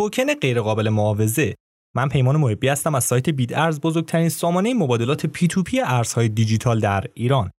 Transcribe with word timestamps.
توکن 0.00 0.34
غیرقابل 0.34 0.88
معاوضه 0.88 1.54
من 1.94 2.08
پیمان 2.08 2.36
محبی 2.36 2.68
هستم 2.68 2.94
از 2.94 3.04
سایت 3.04 3.30
بیت 3.30 3.58
ارز 3.58 3.80
بزرگترین 3.80 4.28
سامانه 4.28 4.74
مبادلات 4.74 5.26
P2P 5.26 5.80
ارزهای 5.80 6.28
دیجیتال 6.28 6.80
در 6.80 7.04
ایران 7.14 7.50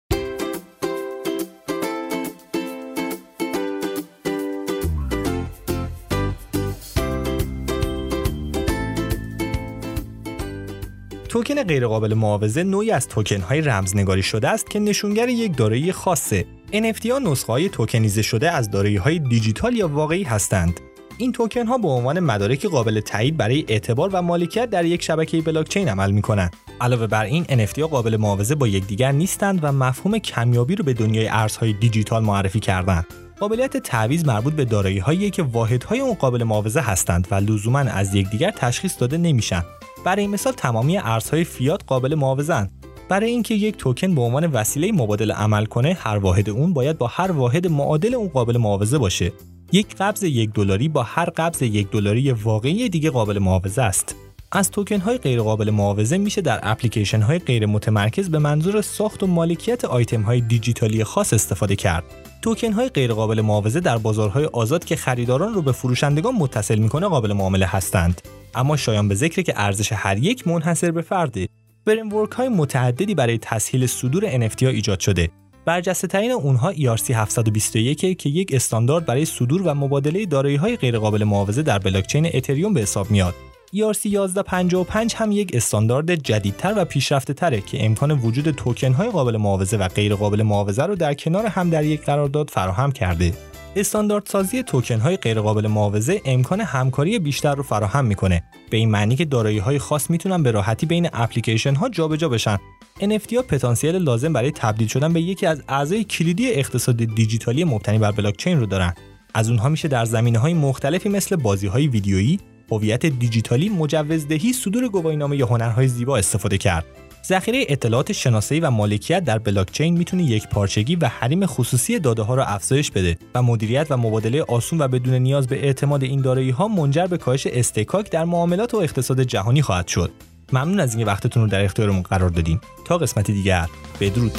توکن 11.28 11.62
غیرقابل 11.62 12.14
معاوضه 12.14 12.62
نوعی 12.62 12.90
از 12.90 13.08
توکن 13.08 13.40
های 13.40 13.60
رمزنگاری 13.60 14.22
شده 14.22 14.48
است 14.48 14.70
که 14.70 14.78
نشانگر 14.78 15.28
یک 15.28 15.56
دارایی 15.56 15.92
خاصه. 15.92 16.46
NFT 16.72 17.06
ها 17.06 17.18
نسخه 17.18 17.52
های 17.52 17.68
توکنیزه 17.68 18.22
شده 18.22 18.50
از 18.50 18.70
دارایی 18.70 18.96
های 18.96 19.18
دیجیتال 19.18 19.76
یا 19.76 19.88
واقعی 19.88 20.22
هستند. 20.22 20.80
این 21.20 21.32
توکن 21.32 21.66
ها 21.66 21.78
به 21.78 21.88
عنوان 21.88 22.20
مدارک 22.20 22.66
قابل 22.66 23.00
تایید 23.00 23.36
برای 23.36 23.64
اعتبار 23.68 24.10
و 24.12 24.22
مالکیت 24.22 24.70
در 24.70 24.84
یک 24.84 25.02
شبکه 25.02 25.40
بلاکچین 25.40 25.88
عمل 25.88 26.10
می 26.10 26.22
کنند. 26.22 26.56
علاوه 26.80 27.06
بر 27.06 27.24
این 27.24 27.44
NFT 27.44 27.78
ها 27.78 27.86
قابل 27.86 28.16
معاوضه 28.16 28.54
با 28.54 28.68
یکدیگر 28.68 29.12
نیستند 29.12 29.58
و 29.62 29.72
مفهوم 29.72 30.18
کمیابی 30.18 30.74
رو 30.74 30.84
به 30.84 30.92
دنیای 30.92 31.28
ارزهای 31.28 31.72
دیجیتال 31.72 32.22
معرفی 32.24 32.60
کردند. 32.60 33.06
قابلیت 33.40 33.76
تعویض 33.76 34.24
مربوط 34.24 34.54
به 34.54 34.64
دارایی 34.64 34.98
هایی 34.98 35.30
که 35.30 35.42
واحدهای 35.42 36.00
اون 36.00 36.14
قابل 36.14 36.42
معاوضه 36.42 36.80
هستند 36.80 37.28
و 37.30 37.34
لزوما 37.34 37.78
از 37.78 38.14
یکدیگر 38.14 38.50
تشخیص 38.50 39.00
داده 39.00 39.18
نمیشن. 39.18 39.62
برای 40.04 40.26
مثال 40.26 40.52
تمامی 40.52 40.98
ارزهای 40.98 41.44
فیات 41.44 41.80
قابل 41.86 42.14
معاوضه‌اند. 42.14 42.70
برای 43.08 43.30
اینکه 43.30 43.54
یک 43.54 43.76
توکن 43.76 44.14
به 44.14 44.20
عنوان 44.20 44.46
وسیله 44.46 44.92
مبادله 44.92 45.34
عمل 45.34 45.64
کنه 45.64 45.96
هر 46.00 46.18
واحد 46.18 46.50
اون 46.50 46.72
باید 46.72 46.98
با 46.98 47.06
هر 47.06 47.32
واحد 47.32 47.66
معادل 47.66 48.14
اون 48.14 48.28
قابل 48.28 48.56
معاوضه 48.56 48.98
باشه 48.98 49.32
یک 49.72 49.96
قبض 49.96 50.22
یک 50.22 50.52
دلاری 50.52 50.88
با 50.88 51.02
هر 51.02 51.30
قبض 51.30 51.62
یک 51.62 51.90
دلاری 51.90 52.32
واقعی 52.32 52.88
دیگه 52.88 53.10
قابل 53.10 53.38
معاوضه 53.38 53.82
است 53.82 54.16
از 54.52 54.70
توکن 54.70 55.00
های 55.00 55.18
غیر 55.18 55.42
قابل 55.42 55.70
معاوضه 55.70 56.18
میشه 56.18 56.40
در 56.40 56.60
اپلیکیشن 56.62 57.22
های 57.22 57.38
غیر 57.38 57.66
متمرکز 57.66 58.30
به 58.30 58.38
منظور 58.38 58.82
ساخت 58.82 59.22
و 59.22 59.26
مالکیت 59.26 59.84
آیتم 59.84 60.22
های 60.22 60.40
دیجیتالی 60.40 61.04
خاص 61.04 61.32
استفاده 61.32 61.76
کرد. 61.76 62.04
توکن 62.42 62.72
های 62.72 62.88
غیر 62.88 63.12
قابل 63.12 63.40
معاوضه 63.40 63.80
در 63.80 63.98
بازارهای 63.98 64.44
آزاد 64.44 64.84
که 64.84 64.96
خریداران 64.96 65.54
رو 65.54 65.62
به 65.62 65.72
فروشندگان 65.72 66.34
متصل 66.34 66.78
می‌کنه 66.78 67.06
قابل 67.06 67.32
معامله 67.32 67.66
هستند. 67.66 68.20
اما 68.54 68.76
شایان 68.76 69.08
به 69.08 69.14
ذکر 69.14 69.42
که 69.42 69.52
ارزش 69.56 69.92
هر 69.92 70.18
یک 70.18 70.48
منحصر 70.48 70.90
به 70.90 71.02
فرده. 71.02 71.48
framework 71.84 72.32
های 72.32 72.48
متعددی 72.48 73.14
برای 73.14 73.38
تسهیل 73.38 73.86
صدور 73.86 74.48
NFT 74.48 74.62
ها 74.62 74.68
ایجاد 74.68 75.00
شده 75.00 75.30
برجسته 75.64 76.06
ترین 76.06 76.30
اونها 76.30 76.72
ERC 76.72 77.10
721 77.10 78.18
که 78.18 78.28
یک 78.28 78.54
استاندارد 78.54 79.06
برای 79.06 79.24
صدور 79.24 79.62
و 79.62 79.74
مبادله 79.74 80.26
دارایی 80.26 80.56
های 80.56 80.76
غیرقابل 80.76 81.24
معاوضه 81.24 81.62
در 81.62 81.78
بلاکچین 81.78 82.30
اتریوم 82.34 82.74
به 82.74 82.80
حساب 82.80 83.10
میاد. 83.10 83.34
ERC 83.74 84.06
1155 84.06 85.14
هم 85.14 85.32
یک 85.32 85.50
استاندارد 85.54 86.14
جدیدتر 86.14 86.74
و 86.76 86.84
پیشرفته 86.84 87.32
تره 87.32 87.60
که 87.60 87.84
امکان 87.84 88.10
وجود 88.10 88.50
توکن 88.50 88.92
های 88.92 89.10
قابل 89.10 89.36
معاوضه 89.36 89.76
و 89.76 89.88
غیر 89.88 90.14
قابل 90.14 90.42
معاوضه 90.42 90.82
رو 90.82 90.96
در 90.96 91.14
کنار 91.14 91.46
هم 91.46 91.70
در 91.70 91.84
یک 91.84 92.04
قرارداد 92.04 92.50
فراهم 92.50 92.92
کرده. 92.92 93.32
استانداردسازی 93.76 94.62
توکن 94.62 95.00
های 95.00 95.16
غیرقابل 95.16 95.66
معاوضه 95.66 96.20
امکان 96.24 96.60
همکاری 96.60 97.18
بیشتر 97.18 97.54
رو 97.54 97.62
فراهم 97.62 98.04
می‌کنه 98.04 98.42
به 98.70 98.76
این 98.76 98.90
معنی 98.90 99.16
که 99.16 99.24
دارایی 99.24 99.58
های 99.58 99.78
خاص 99.78 100.10
می‌تونن 100.10 100.42
به 100.42 100.50
راحتی 100.50 100.86
بین 100.86 101.08
اپلیکیشن 101.12 101.74
ها 101.74 101.88
جابجا 101.88 102.28
بشن 102.28 102.58
NFT 103.00 103.32
ها 103.34 103.42
پتانسیل 103.42 103.96
لازم 103.96 104.32
برای 104.32 104.50
تبدیل 104.50 104.88
شدن 104.88 105.12
به 105.12 105.20
یکی 105.20 105.46
از 105.46 105.62
اعضای 105.68 106.04
کلیدی 106.04 106.50
اقتصاد 106.50 106.96
دیجیتالی 106.96 107.64
مبتنی 107.64 107.98
بر 107.98 108.12
بلاکچین 108.12 108.60
رو 108.60 108.66
دارن 108.66 108.94
از 109.34 109.50
اونها 109.50 109.68
میشه 109.68 109.88
در 109.88 110.04
زمینه 110.04 110.38
های 110.38 110.54
مختلفی 110.54 111.08
مثل 111.08 111.36
بازی 111.36 111.66
های 111.66 111.86
ویدیویی 111.86 112.40
هویت 112.70 113.06
دیجیتالی 113.06 113.68
مجوزدهی 113.68 114.52
صدور 114.52 114.88
گواهینامه 114.88 115.36
یا 115.36 115.46
هنرهای 115.46 115.88
زیبا 115.88 116.16
استفاده 116.16 116.58
کرد 116.58 116.84
ذخیره 117.26 117.64
اطلاعات 117.68 118.12
شناسایی 118.12 118.60
و 118.60 118.70
مالکیت 118.70 119.24
در 119.24 119.38
بلاکچین 119.38 119.96
می‌تونه 119.96 120.22
یک 120.22 120.48
پارچگی 120.48 120.96
و 120.96 121.06
حریم 121.06 121.46
خصوصی 121.46 121.98
داده 121.98 122.22
ها 122.22 122.34
را 122.34 122.44
افزایش 122.44 122.90
بده 122.90 123.18
و 123.34 123.42
مدیریت 123.42 123.86
و 123.90 123.96
مبادله 123.96 124.42
آسون 124.42 124.80
و 124.80 124.88
بدون 124.88 125.14
نیاز 125.14 125.46
به 125.46 125.64
اعتماد 125.64 126.02
این 126.02 126.20
دارایی 126.20 126.50
ها 126.50 126.68
منجر 126.68 127.06
به 127.06 127.18
کاهش 127.18 127.46
استکاک 127.46 128.10
در 128.10 128.24
معاملات 128.24 128.74
و 128.74 128.76
اقتصاد 128.76 129.22
جهانی 129.22 129.62
خواهد 129.62 129.88
شد. 129.88 130.10
ممنون 130.52 130.80
از 130.80 130.94
اینکه 130.94 131.10
وقتتون 131.10 131.42
رو 131.42 131.48
در 131.48 131.64
اختیارمون 131.64 132.02
قرار 132.02 132.30
دادین. 132.30 132.60
تا 132.84 132.98
قسمت 132.98 133.30
دیگر 133.30 133.68
بدرود. 134.00 134.38